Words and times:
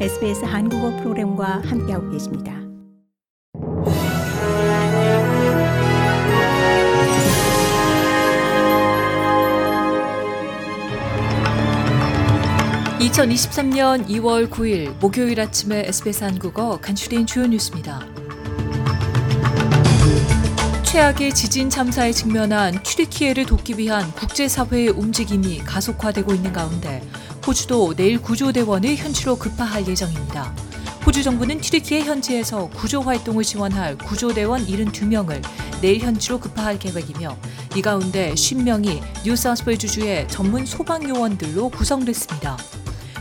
SBS 0.00 0.44
한국어 0.44 0.90
프로그램과 0.96 1.62
함께하고 1.64 2.10
계십니다. 2.10 2.52
(2023년 12.98 14.08
2월 14.08 14.50
9일) 14.50 14.98
목요일 14.98 15.40
아침에 15.40 15.84
SBS 15.86 16.24
한국어 16.24 16.76
간추린 16.80 17.24
주요 17.24 17.46
뉴스입니다. 17.46 18.00
최악의 20.82 21.34
지진 21.34 21.70
참사에 21.70 22.10
직면한 22.12 22.82
튀르키예를 22.82 23.46
돕기 23.46 23.78
위한 23.78 24.10
국제사회의 24.12 24.88
움직임이 24.88 25.58
가속화되고 25.58 26.34
있는 26.34 26.52
가운데 26.52 27.00
호주도 27.46 27.94
내일 27.94 28.22
구조대원을 28.22 28.96
현지로 28.96 29.36
급파할 29.36 29.86
예정입니다. 29.86 30.54
호주 31.04 31.22
정부는 31.22 31.60
튀르키예 31.60 32.00
현지에서 32.00 32.70
구조 32.70 33.02
활동을 33.02 33.44
지원할 33.44 33.98
구조대원 33.98 34.64
72명을 34.66 35.42
내일 35.82 36.00
현지로 36.00 36.40
급파할 36.40 36.78
계획이며 36.78 37.36
이 37.76 37.82
가운데 37.82 38.32
10명이 38.32 39.02
뉴사우스웨일 39.26 39.78
주주의 39.78 40.26
전문 40.28 40.64
소방 40.64 41.06
요원들로 41.06 41.68
구성됐습니다. 41.68 42.56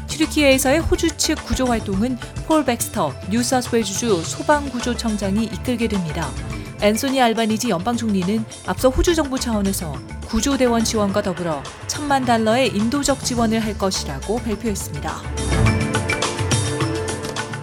튀르키예에서의 0.08 0.80
호주 0.80 1.18
측 1.18 1.44
구조 1.44 1.66
활동은 1.66 2.18
폴 2.48 2.64
백스터 2.64 3.14
뉴사우스웨일 3.30 3.84
주주 3.84 4.24
소방구조청장이 4.24 5.44
이끌게 5.46 5.90
됩니다. 5.90 6.32
앤소니 6.84 7.22
알바니지 7.22 7.70
연방 7.70 7.96
총리는 7.96 8.44
앞서 8.66 8.90
호주 8.90 9.16
정부 9.16 9.40
차원에서 9.40 9.98
구조대원 10.26 10.84
지원과 10.84 11.22
더불어 11.22 11.64
천만 11.88 12.26
달러의 12.26 12.76
인도적 12.76 13.24
지원을 13.24 13.62
할 13.62 13.78
것이라고 13.78 14.36
발표했습니다. 14.40 15.22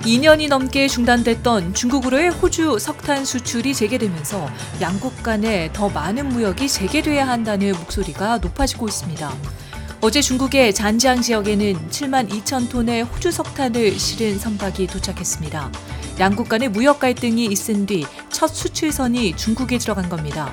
2년이 0.04 0.48
넘게 0.48 0.88
중단됐던 0.88 1.74
중국으로의 1.74 2.30
호주 2.30 2.78
석탄 2.78 3.26
수출이 3.26 3.74
재개되면서 3.74 4.48
양국 4.80 5.22
간에 5.22 5.70
더 5.74 5.90
많은 5.90 6.30
무역이 6.30 6.66
재개돼야 6.66 7.28
한다는 7.28 7.72
목소리가 7.72 8.38
높아지고 8.38 8.88
있습니다. 8.88 9.30
어제 10.00 10.22
중국의 10.22 10.72
잔지앙 10.72 11.20
지역에는 11.20 11.90
7만 11.90 12.30
2천 12.30 12.70
톤의 12.70 13.02
호주 13.02 13.30
석탄을 13.30 13.98
실은 13.98 14.38
선박이 14.38 14.86
도착했습니다. 14.86 15.70
양국 16.20 16.48
간의 16.48 16.68
무역 16.70 17.00
갈등이 17.00 17.44
있은 17.46 17.84
뒤 17.84 18.06
첫 18.40 18.46
수출선이 18.46 19.36
중국에 19.36 19.76
들어간 19.76 20.08
겁니다. 20.08 20.50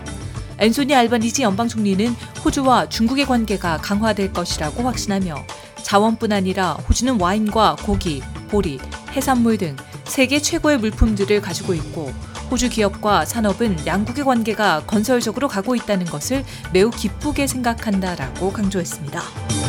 앤소니 0.58 0.94
알바니지 0.94 1.44
연방 1.44 1.70
총리는 1.70 2.14
호주와 2.44 2.90
중국의 2.90 3.26
관계가 3.26 3.78
강화될 3.78 4.34
것이라고 4.34 4.84
확신하며 4.84 5.46
자원뿐 5.84 6.34
아니라 6.34 6.74
호주는 6.74 7.18
와인과 7.18 7.78
고기, 7.84 8.22
보리, 8.50 8.78
해산물 9.14 9.58
등 9.58 9.78
세계 10.04 10.42
최고의 10.42 10.80
물품들을 10.80 11.40
가지고 11.40 11.74
있고 11.76 12.12
호주 12.52 12.68
기업과 12.68 13.24
산업은 13.24 13.88
양국의 13.88 14.26
관계가 14.26 14.84
건설적으로 14.86 15.48
가고 15.48 15.74
있다는 15.74 16.08
것을 16.08 16.44
매우 16.74 16.90
기쁘게 16.90 17.48
생각한다라고 17.48 18.52
강조했습니다. 18.52 19.67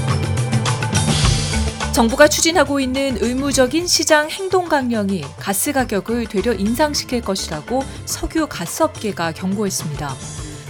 정부가 1.99 2.29
추진하고 2.29 2.79
있는 2.79 3.19
의무적인 3.21 3.89
시장 3.89 4.31
행동 4.31 4.69
강령이 4.69 5.25
가스 5.37 5.73
가격을 5.73 6.29
되려 6.29 6.53
인상시킬 6.53 7.23
것이라고 7.23 7.83
석유 8.05 8.47
가스업계가 8.47 9.33
경고했습니다. 9.33 10.15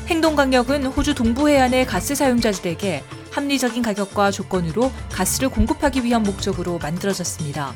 행동 0.07 0.35
강령은 0.35 0.87
호주 0.87 1.15
동부 1.15 1.51
해안의 1.51 1.85
가스 1.85 2.15
사용자들에게 2.15 3.05
합리적인 3.31 3.83
가격과 3.83 4.31
조건으로 4.31 4.91
가스를 5.13 5.51
공급하기 5.51 6.03
위한 6.03 6.23
목적으로 6.23 6.79
만들어졌습니다. 6.79 7.75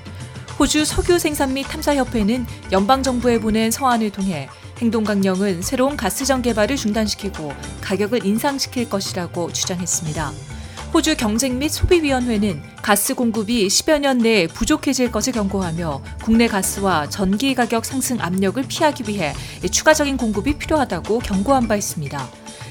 호주 0.59 0.87
석유 0.87 1.19
생산 1.19 1.53
및 1.53 1.65
탐사협회는 1.65 2.47
연방정부에 2.73 3.39
보낸 3.39 3.71
서한을 3.71 4.09
통해 4.13 4.49
행동 4.79 5.05
강령은 5.05 5.61
새로운 5.61 5.99
가스전 5.99 6.41
개발을 6.41 6.77
중단시키고 6.77 7.53
가격을 7.83 8.25
인상시킬 8.25 8.89
것이라고 8.89 9.53
주장했습니다. 9.53 10.52
호주 10.93 11.17
경쟁 11.17 11.59
및 11.59 11.71
소비위원회는 11.71 12.63
가스 12.83 13.15
공급이 13.15 13.67
10여 13.67 13.99
년 13.99 14.19
내에 14.19 14.47
부족해질 14.47 15.11
것을 15.11 15.33
경고하며 15.33 16.03
국내 16.23 16.47
가스와 16.47 17.09
전기 17.09 17.55
가격 17.55 17.87
상승 17.87 18.21
압력을 18.21 18.63
피하기 18.63 19.05
위해 19.09 19.33
추가적인 19.71 20.19
공급이 20.19 20.59
필요하다고 20.59 21.21
경고한 21.21 21.67
바 21.67 21.77
있습니다. 21.77 22.29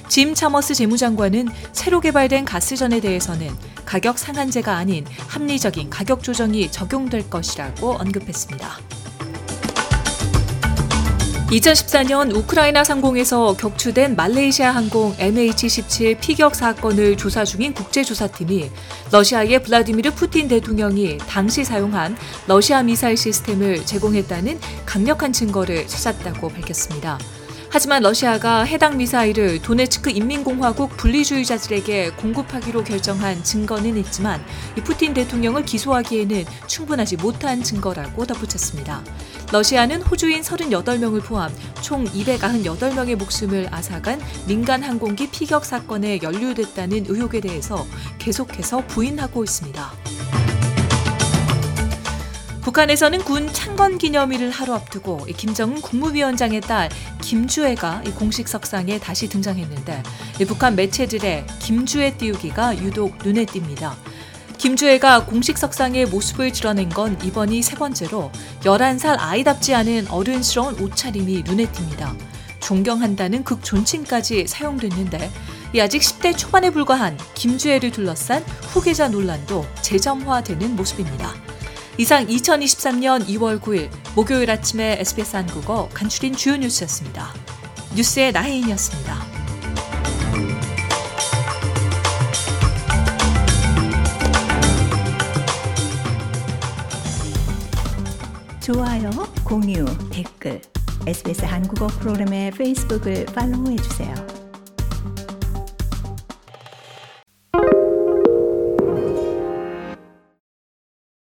짐 0.08 0.36
차머스 0.36 0.76
재무장관은 0.76 1.50
새로 1.74 2.00
개발된 2.00 2.46
가스전에 2.46 3.00
대해서는 3.00 3.50
가격 3.86 4.20
상한제가 4.20 4.76
아닌 4.76 5.04
합리적인 5.28 5.90
가격 5.90 6.22
조정이 6.22 6.70
적용될 6.70 7.28
것이라고 7.28 7.94
언급했습니다. 7.94 9.01
2014년 11.52 12.34
우크라이나 12.34 12.86
상공에서 12.86 13.54
격추된 13.58 14.16
말레이시아 14.16 14.72
항공 14.72 15.14
MH17 15.18 16.18
피격 16.22 16.56
사건을 16.56 17.18
조사 17.18 17.44
중인 17.44 17.74
국제조사팀이 17.74 18.72
러시아의 19.12 19.62
블라디미르 19.62 20.12
푸틴 20.12 20.48
대통령이 20.48 21.18
당시 21.28 21.66
사용한 21.66 22.16
러시아 22.48 22.82
미사일 22.84 23.18
시스템을 23.18 23.86
제공했다는 23.86 24.62
강력한 24.86 25.34
증거를 25.34 25.88
찾았다고 25.88 26.48
밝혔습니다. 26.48 27.20
하지만 27.74 28.04
러시아가 28.04 28.64
해당 28.64 28.98
미사일을 28.98 29.62
도네츠크 29.62 30.10
인민공화국 30.10 30.98
분리주의자들에게 30.98 32.12
공급하기로 32.18 32.84
결정한 32.84 33.42
증거는 33.46 33.96
있지만 33.96 34.44
푸틴 34.84 35.14
대통령을 35.14 35.64
기소하기에는 35.64 36.44
충분하지 36.68 37.16
못한 37.16 37.64
증거라고 37.64 38.26
덧붙였습니다. 38.26 39.02
러시아는 39.54 40.02
호주인 40.02 40.42
38명을 40.42 41.24
포함 41.24 41.50
총 41.80 42.04
298명의 42.04 43.16
목숨을 43.16 43.70
앗아간 43.72 44.20
민간 44.48 44.84
항공기 44.84 45.32
피격 45.32 45.64
사건에 45.64 46.20
연루됐다는 46.22 47.06
의혹에 47.08 47.40
대해서 47.40 47.88
계속해서 48.20 48.86
부인하고 48.88 49.46
있습니다. 49.46 50.21
북한에서는 52.62 53.24
군 53.24 53.52
창건 53.52 53.98
기념일을 53.98 54.52
하루 54.52 54.74
앞두고 54.76 55.26
김정은 55.36 55.82
국무위원장의 55.82 56.62
딸 56.62 56.90
김주애가 57.22 58.04
공식 58.16 58.48
석상에 58.48 59.00
다시 59.00 59.28
등장했는데 59.28 60.04
북한 60.48 60.76
매체들의 60.76 61.48
김주애 61.60 62.18
띄우기가 62.18 62.78
유독 62.78 63.18
눈에 63.24 63.46
띕니다. 63.46 63.94
김주애가 64.60 65.26
공식 65.26 65.58
석상의 65.58 66.06
모습을 66.06 66.52
드러낸 66.52 66.90
건 66.90 67.18
이번이 67.24 67.64
세 67.64 67.76
번째로 67.76 68.32
11살 68.62 69.16
아이답지 69.18 69.74
않은 69.74 70.08
어른스러운 70.10 70.80
옷차림이 70.80 71.42
눈에 71.44 71.66
띕니다. 71.66 72.16
존경한다는 72.60 73.44
극존칭까지 73.44 74.46
사용됐는데 74.46 75.32
아직 75.80 76.02
10대 76.02 76.38
초반에 76.38 76.70
불과한 76.70 77.18
김주애를 77.34 77.90
둘러싼 77.90 78.44
후계자 78.72 79.08
논란도 79.08 79.66
재점화되는 79.82 80.76
모습입니다. 80.76 81.34
이상 82.02 82.26
2023년 82.26 83.28
2월 83.28 83.62
9일 83.62 83.88
목요일 84.16 84.50
아침에 84.50 84.98
SBS 85.02 85.36
한국어 85.36 85.88
간추린 85.94 86.36
주요 86.36 86.58
뉴스였습니다. 86.58 87.32
뉴스의 87.96 88.32
나혜인이었습니다. 88.32 89.18
SBS 101.06 101.46
한국어 101.46 101.86
프로그램의 101.86 102.50
페이스북을 102.50 103.26
팔로우해 103.28 103.76
주세요. 103.76 104.41